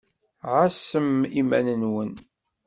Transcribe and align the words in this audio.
Ɛasem 0.53 1.09
iman-nwen. 1.41 2.11